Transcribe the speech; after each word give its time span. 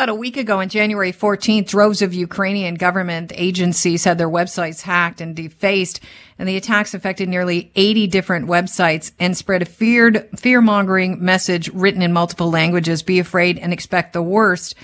About 0.00 0.08
a 0.08 0.14
week 0.14 0.38
ago, 0.38 0.60
on 0.60 0.70
January 0.70 1.12
14th, 1.12 1.66
droves 1.66 2.00
of 2.00 2.14
Ukrainian 2.14 2.76
government 2.76 3.32
agencies 3.34 4.02
had 4.02 4.16
their 4.16 4.30
websites 4.30 4.80
hacked 4.80 5.20
and 5.20 5.36
defaced, 5.36 6.00
and 6.38 6.48
the 6.48 6.56
attacks 6.56 6.94
affected 6.94 7.28
nearly 7.28 7.70
80 7.76 8.06
different 8.06 8.48
websites 8.48 9.12
and 9.20 9.36
spread 9.36 9.60
a 9.60 9.66
feared, 9.66 10.26
fear-mongering 10.38 11.22
message 11.22 11.68
written 11.74 12.00
in 12.00 12.14
multiple 12.14 12.50
languages. 12.50 13.02
Be 13.02 13.18
afraid 13.18 13.58
and 13.58 13.74
expect 13.74 14.14
the 14.14 14.22
worst. 14.22 14.74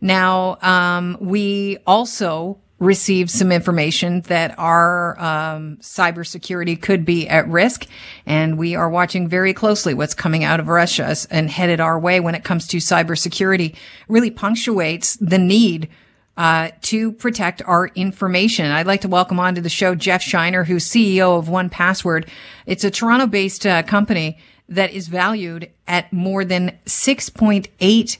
Now, 0.00 0.56
um, 0.62 1.18
we 1.20 1.76
also 1.86 2.58
received 2.82 3.30
some 3.30 3.52
information 3.52 4.22
that 4.22 4.58
our 4.58 5.18
um, 5.20 5.76
cybersecurity 5.76 6.80
could 6.80 7.04
be 7.04 7.28
at 7.28 7.48
risk, 7.48 7.86
and 8.26 8.58
we 8.58 8.74
are 8.74 8.90
watching 8.90 9.28
very 9.28 9.54
closely 9.54 9.94
what's 9.94 10.14
coming 10.14 10.42
out 10.42 10.58
of 10.58 10.66
Russia 10.66 11.14
and 11.30 11.48
headed 11.48 11.78
our 11.78 11.96
way 11.98 12.18
when 12.18 12.34
it 12.34 12.42
comes 12.42 12.66
to 12.66 12.78
cybersecurity. 12.78 13.76
Really 14.08 14.30
punctuates 14.30 15.16
the 15.16 15.38
need. 15.38 15.88
Uh, 16.34 16.70
to 16.80 17.12
protect 17.12 17.60
our 17.66 17.88
information. 17.88 18.64
I'd 18.70 18.86
like 18.86 19.02
to 19.02 19.08
welcome 19.08 19.38
onto 19.38 19.60
the 19.60 19.68
show 19.68 19.94
Jeff 19.94 20.22
Shiner, 20.22 20.64
who's 20.64 20.88
CEO 20.88 21.38
of 21.38 21.44
1Password. 21.44 22.26
It's 22.64 22.84
a 22.84 22.90
Toronto-based 22.90 23.66
uh, 23.66 23.82
company 23.82 24.38
that 24.66 24.92
is 24.92 25.08
valued 25.08 25.70
at 25.86 26.10
more 26.10 26.46
than 26.46 26.78
$6.8 26.86 28.16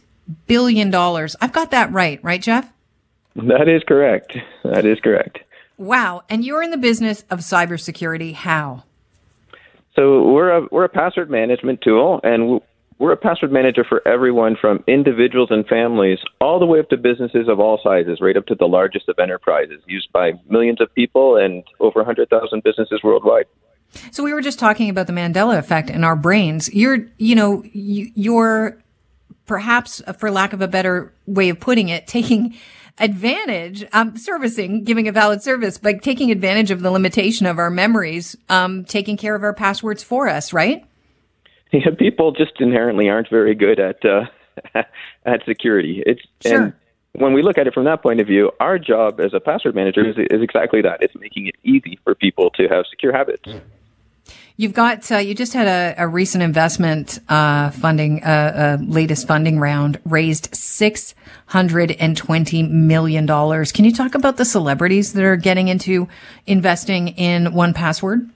billion. 0.47 0.95
I've 0.95 1.53
got 1.53 1.71
that 1.71 1.91
right, 1.91 2.23
right, 2.23 2.43
Jeff? 2.43 2.71
That 3.37 3.69
is 3.69 3.83
correct. 3.87 4.37
That 4.65 4.85
is 4.85 5.01
correct. 5.01 5.39
Wow. 5.79 6.23
And 6.29 6.45
you're 6.45 6.63
in 6.63 6.71
the 6.71 6.77
business 6.77 7.25
of 7.31 7.41
cybersecurity. 7.41 8.35
How? 8.35 8.85
So 9.95 10.31
we're 10.33 10.51
a 10.51 10.67
we're 10.71 10.85
a 10.85 10.89
password 10.89 11.31
management 11.31 11.81
tool, 11.83 12.21
and 12.23 12.61
we're 12.99 13.13
a 13.13 13.17
password 13.17 13.53
manager 13.53 13.85
for 13.85 14.07
everyone 14.07 14.57
from 14.59 14.85
individuals 14.87 15.49
and 15.51 15.67
families 15.67 16.19
all 16.41 16.59
the 16.59 16.67
way 16.67 16.79
up 16.79 16.89
to 16.91 16.97
businesses 16.97 17.49
of 17.49 17.61
all 17.61 17.81
sizes, 17.83 18.21
right 18.21 18.37
up 18.37 18.47
to 18.47 18.55
the 18.55 18.67
largest 18.67 19.09
of 19.09 19.19
enterprises, 19.19 19.83
used 19.87 20.11
by 20.13 20.33
millions 20.49 20.81
of 20.81 20.93
people 20.95 21.37
and 21.37 21.65
over 21.81 21.99
100,000 21.99 22.63
businesses 22.63 23.03
worldwide. 23.03 23.47
So 24.13 24.23
we 24.23 24.33
were 24.33 24.41
just 24.41 24.59
talking 24.59 24.89
about 24.89 25.07
the 25.07 25.13
Mandela 25.13 25.59
effect 25.59 25.91
in 25.91 26.05
our 26.05 26.17
brains. 26.17 26.73
You're, 26.73 27.07
you 27.19 27.35
know, 27.35 27.63
you're 27.73 28.82
perhaps, 29.53 30.01
for 30.17 30.31
lack 30.31 30.55
of 30.55 30.63
a 30.63 30.67
better 30.67 31.13
way 31.27 31.51
of 31.51 31.61
putting 31.61 31.91
it, 31.91 32.07
taking 32.07 32.57
advantage, 32.99 33.85
um, 33.93 34.17
servicing, 34.17 34.83
giving 34.83 35.07
a 35.09 35.13
valid 35.13 35.43
service, 35.43 35.77
but 35.77 36.03
taking 36.03 36.31
advantage 36.31 36.71
of 36.71 36.81
the 36.81 36.91
limitation 36.91 37.45
of 37.45 37.59
our 37.59 37.69
memories, 37.69 38.35
um, 38.49 38.83
taking 38.87 39.15
care 39.15 39.35
of 39.35 39.43
our 39.43 39.53
passwords 39.53 40.03
for 40.03 40.27
us, 40.27 40.55
right? 40.55 40.87
Yeah, 41.71 41.91
people 41.99 42.33
just 42.33 42.61
inherently 42.61 43.11
aren't 43.11 43.29
very 43.29 43.55
good 43.55 43.79
at 43.79 44.03
uh, 44.07 44.25
at 45.27 45.45
security. 45.45 46.03
It's 46.07 46.23
sure. 46.41 46.63
and 46.63 46.73
when 47.13 47.35
we 47.35 47.43
look 47.43 47.59
at 47.59 47.67
it 47.67 47.75
from 47.75 47.85
that 47.85 48.03
point 48.03 48.23
of 48.23 48.27
view, 48.27 48.53
our 48.59 48.79
job 48.79 49.21
as 49.21 49.35
a 49.35 49.41
password 49.41 49.75
manager 49.75 50.09
is, 50.09 50.17
is 50.17 50.41
exactly 50.41 50.81
that. 50.81 51.03
It's 51.03 51.15
making 51.15 51.49
it 51.49 51.57
easy 51.63 51.99
for 52.05 52.15
people 52.15 52.49
to 52.57 52.69
have 52.69 52.87
secure 52.89 53.13
habits. 53.13 53.43
You've 54.57 54.75
got, 54.75 55.11
uh, 55.11 55.17
you 55.19 55.35
just 55.35 55.55
had 55.55 55.67
a, 55.67 55.95
a 56.03 56.07
recent 56.07 56.43
investment 56.43 57.19
uh, 57.29 57.71
funding, 57.71 58.23
uh, 58.23 58.77
latest 58.81 59.27
funding 59.27 59.59
round 59.59 59.99
raised 60.05 60.53
$620 60.53 62.71
million. 62.71 63.27
Can 63.27 63.85
you 63.85 63.93
talk 63.93 64.15
about 64.15 64.37
the 64.37 64.45
celebrities 64.45 65.15
that 65.15 65.25
are 65.25 65.37
getting 65.37 65.67
into 65.69 66.07
investing 66.47 67.09
in 67.09 67.47
1Password? 67.47 68.29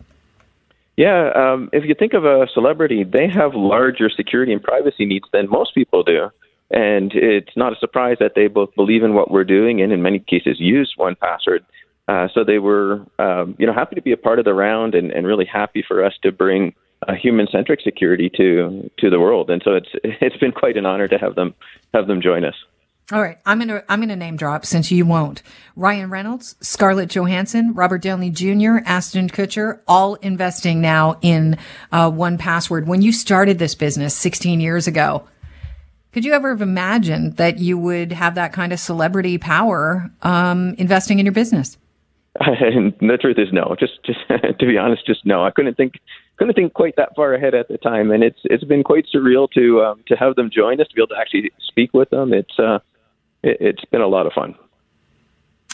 Yeah, 0.97 1.31
um, 1.35 1.69
if 1.75 1.85
you 1.85 1.95
think 1.95 2.15
of 2.15 2.25
a 2.25 2.49
celebrity, 2.55 3.05
they 3.05 3.29
have 3.29 3.55
larger 3.55 4.09
security 4.09 4.53
and 4.53 4.63
privacy 4.63 5.05
needs 5.05 5.27
than 5.33 5.51
most 5.51 5.75
people 5.75 6.03
do. 6.03 6.31
And 6.71 7.13
it's 7.15 7.55
not 7.57 7.75
a 7.75 7.77
surprise 7.77 8.17
that 8.19 8.33
they 8.35 8.49
both 8.49 8.75
believe 8.75 9.05
in 9.05 9.15
what 9.15 9.31
we're 9.31 9.45
doing 9.45 9.83
and 9.83 9.93
in 9.93 10.03
many 10.03 10.19
cases 10.19 10.57
use 10.59 10.93
1Password. 10.99 11.61
Uh, 12.09 12.29
so 12.35 12.45
they 12.45 12.59
were, 12.59 13.05
um, 13.19 13.57
you 13.59 13.67
know, 13.67 13.73
happy 13.73 13.97
to 13.97 14.03
be 14.03 14.13
a 14.13 14.17
part 14.17 14.39
of 14.39 14.45
the 14.45 14.55
round 14.55 14.95
and, 14.95 15.11
and 15.11 15.27
really 15.27 15.45
happy 15.45 15.85
for 15.87 16.05
us 16.05 16.13
to 16.23 16.31
bring 16.31 16.75
uh, 17.07 17.15
human-centric 17.15 17.81
security 17.83 18.31
to 18.31 18.91
to 18.99 19.11
the 19.11 19.21
world. 19.21 19.51
And 19.51 19.61
so 19.65 19.75
it's 19.75 19.89
it's 20.05 20.37
been 20.37 20.53
quite 20.53 20.77
an 20.77 20.87
honor 20.87 21.09
to 21.09 21.19
have 21.19 21.35
them 21.35 21.55
have 21.93 22.07
them 22.07 22.21
join 22.23 22.45
us. 22.45 22.55
All 23.13 23.23
right, 23.23 23.39
I'm 23.47 23.61
gonna 23.61 23.85
I'm 23.89 24.01
gonna 24.01 24.17
name 24.17 24.37
drop 24.37 24.67
since 24.67 24.91
you 24.91 25.07
won't. 25.07 25.43
Ryan 25.77 26.11
Reynolds, 26.11 26.57
Scarlett 26.61 27.09
Johansson, 27.09 27.73
Robert 27.73 28.03
Downey 28.03 28.31
Jr., 28.31 28.79
Ashton 28.85 29.29
Kutcher, 29.29 29.81
all 29.87 30.17
investing 30.17 30.81
now 30.81 31.17
in 31.23 31.57
uh, 31.93 32.11
1Password. 32.11 32.87
When 32.87 33.03
you 33.03 33.13
started 33.13 33.61
this 33.61 33.77
business 33.77 34.17
16 34.17 34.59
years 34.59 34.89
ago, 34.89 35.29
could 36.13 36.25
you 36.25 36.33
ever 36.33 36.49
have 36.49 36.63
imagined 36.63 37.37
that 37.37 37.59
you 37.61 37.79
would 37.79 38.11
have 38.11 38.35
that 38.35 38.53
kind 38.53 38.73
of 38.73 38.81
celebrity 38.81 39.39
power 39.39 40.11
um, 40.23 40.75
investing 40.77 41.21
in 41.21 41.27
your 41.27 41.33
business? 41.33 41.77
And 42.61 42.95
the 43.01 43.19
truth 43.21 43.39
is 43.39 43.53
no. 43.53 43.77
Just, 43.79 44.05
just 44.05 44.19
to 44.29 44.67
be 44.67 44.79
honest, 44.79 45.07
just 45.07 45.25
no. 45.25 45.45
I 45.45 45.51
couldn't 45.51 45.77
think, 45.77 45.95
couldn't 46.37 46.55
think 46.55 46.75
quite 46.75 46.97
that 46.97 47.15
far 47.17 47.35
ahead 47.35 47.55
at 47.55 47.69
the 47.69 47.79
time, 47.79 48.11
and 48.11 48.23
it's 48.23 48.41
it's 48.45 48.65
been 48.65 48.83
quite 48.83 49.07
surreal 49.15 49.51
to 49.53 49.83
um, 49.83 50.05
to 50.09 50.17
have 50.17 50.35
them 50.35 50.51
join 50.53 50.81
us, 50.81 50.89
to 50.89 50.95
be 50.95 51.01
able 51.01 51.09
to 51.09 51.19
actually 51.21 51.51
speak 51.61 51.95
with 51.95 52.11
them. 52.11 52.33
It's 52.33 52.59
uh, 52.59 52.79
it, 53.43 53.57
it's 53.61 53.85
been 53.87 54.01
a 54.01 54.09
lot 54.09 54.27
of 54.27 54.33
fun. 54.33 54.55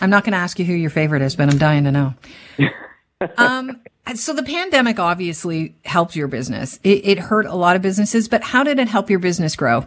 I'm 0.00 0.10
not 0.10 0.24
going 0.24 0.32
to 0.32 0.38
ask 0.38 0.58
you 0.58 0.64
who 0.64 0.72
your 0.72 0.90
favorite 0.90 1.22
is, 1.22 1.36
but 1.36 1.48
I'm 1.48 1.58
dying 1.58 1.84
to 1.84 1.92
know. 1.92 2.14
um, 3.36 3.80
so 4.14 4.32
the 4.32 4.42
pandemic 4.42 4.98
obviously 4.98 5.76
helped 5.84 6.16
your 6.16 6.28
business. 6.28 6.80
It, 6.82 7.06
it 7.06 7.18
hurt 7.18 7.46
a 7.46 7.54
lot 7.54 7.76
of 7.76 7.82
businesses, 7.82 8.28
but 8.28 8.42
how 8.42 8.64
did 8.64 8.78
it 8.78 8.88
help 8.88 9.10
your 9.10 9.20
business 9.20 9.54
grow? 9.54 9.86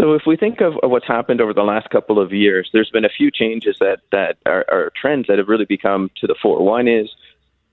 So 0.00 0.12
if 0.12 0.22
we 0.26 0.36
think 0.36 0.60
of, 0.60 0.74
what's 0.82 1.06
happened 1.06 1.40
over 1.40 1.54
the 1.54 1.62
last 1.62 1.88
couple 1.88 2.20
of 2.20 2.32
years, 2.32 2.68
there's 2.72 2.90
been 2.90 3.04
a 3.04 3.10
few 3.10 3.30
changes 3.30 3.76
that, 3.80 4.00
that 4.12 4.36
are, 4.44 4.64
are, 4.70 4.92
trends 5.00 5.26
that 5.28 5.38
have 5.38 5.48
really 5.48 5.64
become 5.64 6.10
to 6.20 6.26
the 6.26 6.34
fore. 6.40 6.62
One 6.62 6.86
is 6.86 7.08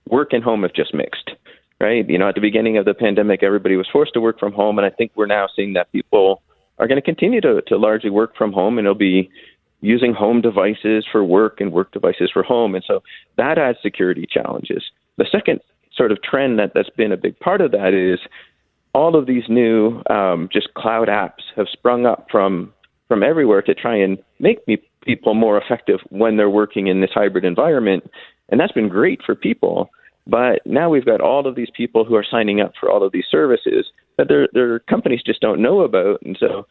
work 0.08 0.32
and 0.32 0.44
home 0.44 0.62
have 0.64 0.74
just 0.74 0.94
mixed, 0.94 1.32
right? 1.82 2.08
You 2.10 2.18
know, 2.18 2.30
at 2.30 2.36
the 2.36 2.42
beginning 2.42 2.78
of 2.78 2.86
the 2.86 2.94
pandemic, 2.94 3.44
everybody 3.44 3.76
was 3.76 3.88
forced 3.92 4.14
to 4.14 4.22
work 4.22 4.40
from 4.40 4.54
home, 4.54 4.78
and 4.78 4.86
I 4.86 4.90
think 4.90 5.12
we're 5.16 5.26
now 5.26 5.48
seeing 5.54 5.74
that 5.74 5.92
people 5.92 6.42
are 6.80 6.88
going 6.88 7.00
to 7.00 7.06
continue 7.06 7.42
to, 7.42 7.62
to 7.68 7.78
largely 7.78 8.10
work 8.10 8.36
from 8.38 8.54
home, 8.54 8.78
and 8.78 8.86
it'll 8.86 8.96
be 8.96 9.30
using 9.82 10.14
home 10.14 10.40
devices 10.40 11.06
for 11.12 11.26
work 11.26 11.60
and 11.60 11.74
work 11.74 11.92
devices 11.92 12.32
for 12.32 12.42
home. 12.42 12.74
And 12.74 12.86
so 12.88 13.04
that 13.36 13.58
adds 13.58 13.78
security 13.82 14.26
challenges. 14.30 14.84
The 15.18 15.26
second 15.30 15.60
sort 15.94 16.14
of 16.14 16.24
trend 16.24 16.58
that, 16.60 16.72
that's 16.74 16.90
been 16.90 17.12
a 17.12 17.18
big 17.18 17.38
part 17.40 17.60
of 17.60 17.72
that 17.72 17.94
is 17.94 18.20
all 18.94 19.16
of 19.16 19.26
these 19.26 19.44
new 19.50 20.02
um, 20.10 20.50
just 20.52 20.74
cloud 20.76 21.08
apps 21.08 21.42
have 21.56 21.68
sprung 21.72 22.06
up 22.06 22.28
from 22.32 22.74
from 23.08 23.24
everywhere 23.24 23.62
to 23.62 23.76
try 23.76 23.96
and 23.96 24.18
make 24.40 24.66
me, 24.68 24.78
people 25.04 25.34
more 25.34 25.58
effective 25.58 26.00
when 26.10 26.38
they're 26.38 26.50
working 26.50 26.88
in 26.88 27.02
this 27.02 27.12
hybrid 27.14 27.44
environment, 27.44 28.10
and 28.50 28.60
that's 28.60 28.72
been 28.72 28.88
great 28.88 29.22
for 29.26 29.36
people. 29.36 29.90
But 30.26 30.62
now 30.66 30.90
we've 30.90 31.06
got 31.06 31.20
all 31.20 31.46
of 31.46 31.56
these 31.56 31.70
people 31.76 32.06
who 32.06 32.16
are 32.16 32.26
signing 32.30 32.62
up 32.62 32.74
for 32.80 32.90
all 32.90 33.04
of 33.06 33.12
these 33.12 33.26
services 33.30 33.88
that 34.18 34.30
their 34.30 34.48
their 34.54 34.80
companies 34.80 35.22
just 35.26 35.42
don't 35.42 35.62
know 35.62 35.82
about, 35.82 36.22
and 36.24 36.38
so 36.40 36.66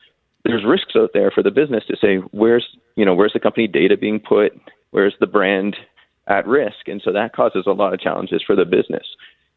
there's 0.45 0.65
risks 0.65 0.95
out 0.97 1.11
there 1.13 1.31
for 1.31 1.43
the 1.43 1.51
business 1.51 1.85
to 1.89 1.97
say 2.01 2.17
where's 2.33 2.67
you 2.97 3.05
know 3.05 3.15
where's 3.15 3.35
the 3.35 3.41
company 3.41 3.67
data 3.67 3.97
being 3.97 4.21
put, 4.21 4.53
where's 4.91 5.15
the 5.21 5.27
brand 5.27 5.77
at 6.29 6.47
risk, 6.47 6.87
and 6.87 7.03
so 7.05 7.13
that 7.13 7.35
causes 7.35 7.65
a 7.67 7.73
lot 7.73 7.93
of 7.93 8.01
challenges 8.01 8.43
for 8.47 8.57
the 8.57 8.65
business. 8.65 9.07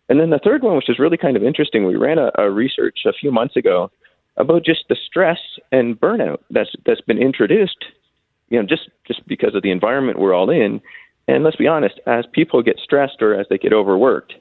And 0.09 0.19
then 0.19 0.29
the 0.29 0.39
third 0.43 0.61
one, 0.63 0.75
which 0.75 0.89
is 0.89 0.99
really 0.99 1.17
kind 1.17 1.35
of 1.35 1.43
interesting, 1.43 1.85
we 1.85 1.95
ran 1.95 2.19
a, 2.19 2.31
a 2.37 2.51
research 2.51 2.99
a 3.05 3.13
few 3.13 3.31
months 3.31 3.55
ago 3.55 3.91
about 4.37 4.65
just 4.65 4.85
the 4.89 4.95
stress 4.95 5.39
and 5.71 5.99
burnout 5.99 6.39
that's 6.49 6.71
that's 6.85 7.01
been 7.01 7.17
introduced, 7.17 7.85
you 8.49 8.59
know, 8.59 8.67
just 8.67 8.89
just 9.07 9.25
because 9.27 9.55
of 9.55 9.63
the 9.63 9.71
environment 9.71 10.19
we're 10.19 10.33
all 10.33 10.49
in. 10.49 10.81
And 11.27 11.43
let's 11.43 11.55
be 11.55 11.67
honest, 11.67 11.99
as 12.05 12.25
people 12.33 12.61
get 12.61 12.79
stressed 12.83 13.21
or 13.21 13.39
as 13.39 13.47
they 13.49 13.57
get 13.57 13.73
overworked, 13.73 14.33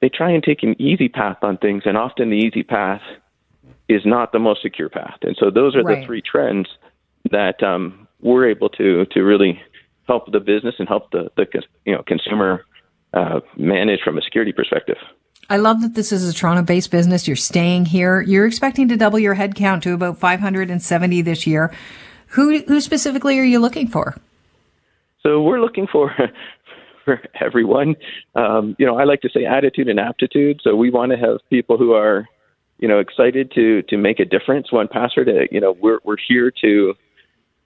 they 0.00 0.08
try 0.08 0.30
and 0.30 0.42
take 0.42 0.62
an 0.62 0.80
easy 0.80 1.08
path 1.08 1.38
on 1.42 1.58
things, 1.58 1.82
and 1.84 1.96
often 1.96 2.30
the 2.30 2.36
easy 2.36 2.62
path 2.62 3.02
is 3.88 4.02
not 4.06 4.32
the 4.32 4.38
most 4.38 4.62
secure 4.62 4.88
path. 4.88 5.18
And 5.22 5.36
so 5.38 5.50
those 5.50 5.76
are 5.76 5.82
right. 5.82 6.00
the 6.00 6.06
three 6.06 6.22
trends 6.22 6.68
that 7.30 7.62
um, 7.62 8.08
we're 8.20 8.48
able 8.48 8.68
to 8.70 9.04
to 9.06 9.20
really 9.20 9.60
help 10.06 10.30
the 10.32 10.40
business 10.40 10.76
and 10.78 10.88
help 10.88 11.10
the 11.10 11.30
the 11.36 11.46
you 11.84 11.94
know 11.94 12.02
consumer 12.06 12.64
uh, 13.12 13.40
manage 13.56 14.00
from 14.02 14.18
a 14.18 14.22
security 14.22 14.52
perspective. 14.52 14.96
I 15.48 15.56
love 15.56 15.82
that 15.82 15.94
this 15.94 16.12
is 16.12 16.28
a 16.28 16.32
Toronto 16.32 16.62
based 16.62 16.90
business. 16.90 17.26
You're 17.26 17.36
staying 17.36 17.86
here. 17.86 18.20
You're 18.20 18.46
expecting 18.46 18.88
to 18.88 18.96
double 18.96 19.18
your 19.18 19.34
headcount 19.34 19.82
to 19.82 19.94
about 19.94 20.18
570 20.18 21.22
this 21.22 21.46
year. 21.46 21.72
Who, 22.28 22.60
who 22.62 22.80
specifically 22.80 23.38
are 23.40 23.44
you 23.44 23.58
looking 23.58 23.88
for? 23.88 24.16
So 25.22 25.42
we're 25.42 25.60
looking 25.60 25.86
for 25.86 26.14
for 27.04 27.20
everyone. 27.40 27.96
Um, 28.34 28.76
you 28.78 28.86
know, 28.86 28.96
I 28.96 29.04
like 29.04 29.22
to 29.22 29.28
say 29.28 29.44
attitude 29.44 29.88
and 29.88 29.98
aptitude. 29.98 30.60
So 30.62 30.76
we 30.76 30.90
want 30.90 31.12
to 31.12 31.18
have 31.18 31.38
people 31.50 31.76
who 31.76 31.92
are, 31.92 32.28
you 32.78 32.88
know, 32.88 32.98
excited 32.98 33.50
to 33.54 33.82
to 33.82 33.96
make 33.96 34.20
a 34.20 34.24
difference. 34.24 34.68
1Password, 34.70 35.28
uh, 35.28 35.46
you 35.50 35.60
know, 35.60 35.72
we're 35.72 35.98
we're 36.04 36.16
here 36.28 36.52
to 36.62 36.94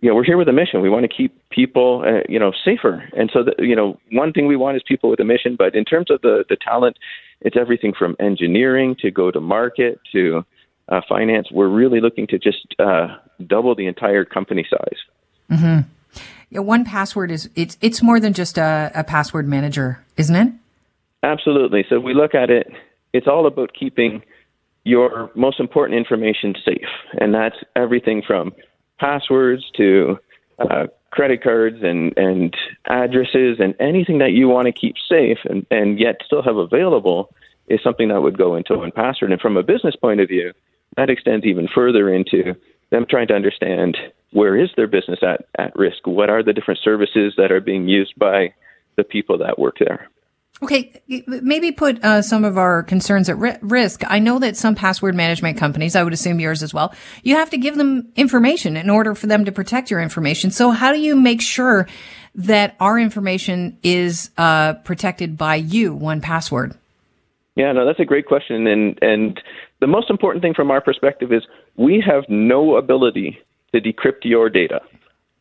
you 0.05 0.11
know, 0.11 0.17
we're 0.17 0.25
here 0.25 0.37
with 0.37 0.49
a 0.49 0.53
mission. 0.53 0.83
We 0.83 0.91
want 0.91 1.05
to 1.05 1.09
keep 1.09 1.33
people, 1.49 2.05
uh, 2.07 2.21
you 2.29 2.39
know, 2.39 2.53
safer. 2.63 3.09
And 3.17 3.31
so, 3.33 3.43
the, 3.43 3.55
you 3.65 3.75
know, 3.75 3.99
one 4.13 4.35
thing 4.35 4.47
we 4.47 4.55
want 4.55 4.77
is 4.77 4.83
people 4.87 5.09
with 5.09 5.19
a 5.19 5.25
mission. 5.25 5.57
But 5.57 5.75
in 5.75 5.87
terms 5.87 6.11
of 6.11 6.21
the 6.21 6.45
the 6.47 6.59
talent, 6.63 6.99
it's 7.41 7.57
everything 7.57 7.95
from 7.99 8.15
engineering 8.21 8.97
to 9.01 9.11
go 9.11 9.31
to 9.31 9.41
market 9.41 9.99
to 10.13 10.45
uh, 10.91 11.01
finance. 11.09 11.49
We're 11.51 11.71
really 11.71 12.03
looking 12.03 12.27
to 12.27 12.39
just 12.39 12.67
uh, 12.79 13.17
double 13.47 13.75
the 13.75 13.87
entire 13.87 14.27
company 14.27 14.67
size. 14.69 14.99
Mm-hmm. 15.51 15.89
Yeah, 16.51 16.61
1Password 16.61 17.31
is 17.31 17.49
it's 17.57 17.79
it's 17.81 18.03
more 18.03 18.21
than 18.21 18.35
just 18.35 18.59
a, 18.59 18.93
a 18.95 19.05
password 19.05 19.49
manager, 19.49 20.05
isn't 20.19 20.37
it? 20.37 20.53
Absolutely. 21.23 21.87
So 21.89 21.99
we 21.99 22.13
look 22.13 22.35
at 22.35 22.51
it. 22.51 22.71
It's 23.15 23.27
all 23.27 23.47
about 23.47 23.73
keeping 23.73 24.23
your 24.85 25.31
most 25.35 25.61
important 25.61 25.97
information 25.97 26.55
safe, 26.63 26.93
and 27.19 27.33
that's 27.33 27.57
everything 27.75 28.21
from 28.21 28.53
passwords 28.99 29.65
to 29.77 30.19
uh, 30.59 30.87
credit 31.11 31.43
cards 31.43 31.79
and, 31.83 32.13
and 32.17 32.55
addresses 32.87 33.59
and 33.61 33.75
anything 33.81 34.19
that 34.19 34.33
you 34.33 34.49
want 34.49 34.67
to 34.67 34.73
keep 34.73 34.97
safe 35.09 35.39
and, 35.45 35.67
and 35.71 35.99
yet 35.99 36.17
still 36.25 36.43
have 36.43 36.57
available 36.57 37.31
is 37.69 37.81
something 37.83 38.09
that 38.09 38.21
would 38.21 38.37
go 38.37 38.57
into 38.57 38.75
1Password. 38.75 39.33
And 39.33 39.41
from 39.41 39.57
a 39.57 39.63
business 39.63 39.97
point 39.97 40.21
of 40.21 40.29
view, 40.29 40.53
that 40.97 41.11
extends 41.11 41.45
even 41.45 41.69
further 41.73 42.13
into 42.13 42.55
them 42.91 43.07
trying 43.09 43.29
to 43.29 43.35
understand 43.35 43.97
where 44.33 44.57
is 44.57 44.71
their 44.77 44.87
business 44.87 45.21
at, 45.23 45.47
at 45.59 45.75
risk? 45.77 46.07
What 46.07 46.31
are 46.31 46.43
the 46.43 46.53
different 46.53 46.81
services 46.83 47.35
that 47.37 47.53
are 47.53 47.61
being 47.61 47.89
used 47.89 48.19
by 48.19 48.53
the 48.97 49.05
people 49.05 49.39
that 49.39 49.59
work 49.59 49.77
there? 49.79 50.09
Okay, 50.63 51.03
maybe 51.27 51.73
put 51.73 52.03
uh, 52.05 52.23
some 52.23 52.45
of 52.45 52.57
our 52.57 52.83
concerns 52.85 53.29
at 53.29 53.37
ri- 53.37 53.57
risk. 53.61 54.03
I 54.07 54.21
know 54.21 54.39
that 54.39 54.57
some 54.57 54.75
password 54.75 55.15
management 55.15 55.59
companies, 55.59 55.97
I 55.97 56.03
would 56.05 56.13
assume 56.13 56.39
yours 56.39 56.63
as 56.63 56.73
well, 56.73 56.95
you 57.23 57.35
have 57.35 57.51
to 57.51 57.59
give 57.59 57.77
them 57.77 58.13
information 58.15 58.77
in 58.77 58.89
order 58.89 59.15
for 59.15 59.27
them 59.27 59.45
to 59.45 59.53
protect 59.53 59.91
your 59.91 60.01
information. 60.01 60.51
So 60.51 60.71
how 60.71 60.93
do 60.93 61.01
you 61.01 61.17
make 61.17 61.43
sure 61.43 61.89
that 62.37 62.77
our 62.79 62.99
information 62.99 63.79
is 63.83 64.31
uh, 64.39 64.75
protected 64.75 65.37
by 65.37 65.57
you, 65.57 65.95
1Password? 65.95 66.77
Yeah, 67.57 67.73
no, 67.73 67.85
that's 67.85 68.01
a 68.01 68.05
great 68.05 68.27
question, 68.27 68.67
and 68.67 68.99
and 69.01 69.41
the 69.81 69.87
most 69.87 70.11
important 70.11 70.43
thing 70.43 70.55
from 70.55 70.71
our 70.71 70.81
perspective 70.81 71.33
is 71.33 71.43
we 71.77 72.03
have 72.05 72.25
no 72.29 72.77
ability 72.77 73.39
to 73.73 73.81
decrypt 73.81 74.25
your 74.25 74.49
data. 74.51 74.81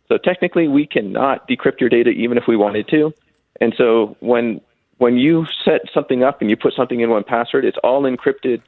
So 0.09 0.17
technically, 0.17 0.67
we 0.67 0.85
cannot 0.85 1.47
decrypt 1.47 1.79
your 1.79 1.89
data 1.89 2.11
even 2.11 2.37
if 2.37 2.43
we 2.47 2.55
wanted 2.55 2.87
to. 2.89 3.13
And 3.61 3.73
so 3.77 4.15
when 4.19 4.61
when 5.03 5.17
you 5.17 5.45
set 5.65 5.81
something 5.93 6.23
up 6.23 6.39
and 6.39 6.49
you 6.49 6.55
put 6.55 6.73
something 6.73 7.01
in 7.01 7.09
1Password, 7.09 7.65
it's 7.65 7.77
all 7.83 8.03
encrypted 8.03 8.61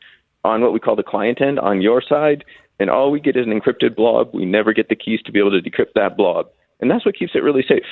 on 0.44 0.60
what 0.60 0.74
we 0.74 0.82
call 0.82 0.98
the 0.98 1.02
client 1.02 1.40
end 1.40 1.58
on 1.58 1.82
your 1.82 2.02
side, 2.02 2.44
and 2.78 2.90
all 2.90 3.10
we 3.10 3.22
get 3.22 3.38
is 3.38 3.48
an 3.48 3.58
encrypted 3.58 3.96
blob. 3.96 4.32
We 4.34 4.44
never 4.44 4.74
get 4.74 4.90
the 4.90 4.98
keys 4.98 5.22
to 5.28 5.32
be 5.32 5.40
able 5.40 5.52
to 5.52 5.62
decrypt 5.62 5.94
that 5.96 6.18
blob, 6.18 6.48
and 6.82 6.92
that's 6.92 7.06
what 7.06 7.16
keeps 7.18 7.36
it 7.36 7.40
really 7.40 7.64
safe. 7.66 7.86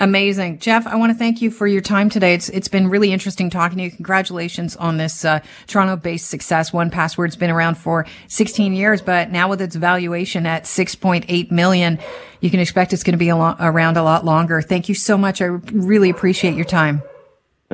Amazing, 0.00 0.58
Jeff. 0.58 0.86
I 0.86 0.96
want 0.96 1.12
to 1.12 1.18
thank 1.18 1.40
you 1.40 1.50
for 1.50 1.66
your 1.66 1.80
time 1.80 2.10
today. 2.10 2.34
It's 2.34 2.50
it's 2.50 2.68
been 2.68 2.88
really 2.88 3.10
interesting 3.10 3.48
talking 3.48 3.78
to 3.78 3.84
you. 3.84 3.90
Congratulations 3.90 4.76
on 4.76 4.98
this 4.98 5.24
uh, 5.24 5.40
Toronto-based 5.66 6.28
success. 6.28 6.72
1Password's 6.72 7.36
been 7.36 7.50
around 7.50 7.76
for 7.76 8.06
16 8.28 8.74
years, 8.74 9.00
but 9.00 9.30
now 9.30 9.48
with 9.48 9.62
its 9.62 9.76
valuation 9.76 10.44
at 10.44 10.64
6.8 10.64 11.50
million, 11.50 11.98
you 12.40 12.50
can 12.50 12.60
expect 12.60 12.92
it's 12.92 13.02
going 13.02 13.14
to 13.14 13.18
be 13.18 13.32
lo- 13.32 13.56
around 13.58 13.96
a 13.96 14.02
lot 14.02 14.26
longer. 14.26 14.60
Thank 14.60 14.90
you 14.90 14.94
so 14.94 15.16
much. 15.16 15.40
I 15.40 15.46
really 15.46 16.10
appreciate 16.10 16.54
your 16.54 16.66
time. 16.66 17.02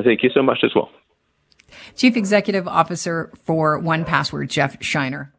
Thank 0.03 0.23
you 0.23 0.31
so 0.35 0.43
much 0.43 0.59
as 0.63 0.75
well. 0.75 0.91
Chief 1.95 2.17
Executive 2.17 2.69
Officer 2.69 3.33
for 3.43 3.81
1Password, 3.81 4.49
Jeff 4.49 4.77
Shiner. 4.83 5.33